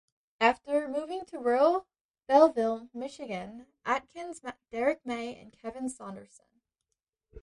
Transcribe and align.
After 0.39 0.87
moving 0.87 1.25
to 1.25 1.37
rural 1.37 1.85
Belleville, 2.25 2.89
Michigan, 2.91 3.67
Atkins 3.85 4.41
met 4.41 4.57
Derrick 4.71 5.05
May 5.05 5.35
and 5.39 5.53
Kevin 5.53 5.89
Saunderson. 5.89 6.63